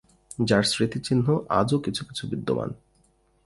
যার 0.45 0.63
স্মৃতিচিহ্ন 0.63 1.27
আজও 1.49 1.77
কিছু 1.79 2.01
কিছু 2.05 2.23
বিদ্যমান। 2.27 2.69